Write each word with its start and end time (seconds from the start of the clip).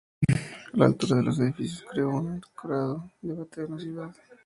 La 0.73 0.85
altura 0.87 1.17
de 1.17 1.21
los 1.21 1.39
edificios 1.39 1.85
creó 1.91 2.09
un 2.09 2.33
acalorado 2.43 3.11
debate 3.21 3.61
en 3.61 3.71
la 3.75 3.79
ciudad. 3.79 4.15